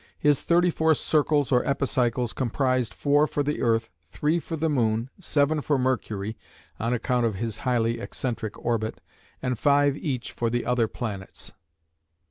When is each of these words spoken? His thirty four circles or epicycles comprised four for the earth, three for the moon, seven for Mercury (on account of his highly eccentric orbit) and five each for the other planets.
His 0.17 0.41
thirty 0.41 0.71
four 0.71 0.95
circles 0.95 1.51
or 1.51 1.63
epicycles 1.63 2.33
comprised 2.33 2.91
four 2.91 3.27
for 3.27 3.43
the 3.43 3.61
earth, 3.61 3.91
three 4.09 4.39
for 4.39 4.55
the 4.55 4.67
moon, 4.67 5.11
seven 5.19 5.61
for 5.61 5.77
Mercury 5.77 6.35
(on 6.79 6.91
account 6.91 7.27
of 7.27 7.35
his 7.35 7.57
highly 7.57 7.99
eccentric 7.99 8.57
orbit) 8.57 8.99
and 9.43 9.59
five 9.59 9.95
each 9.95 10.31
for 10.31 10.49
the 10.49 10.65
other 10.65 10.87
planets. 10.87 11.53